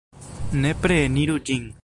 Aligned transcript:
Nepre 0.63 0.97
eniru 1.09 1.39
ĝin! 1.51 1.73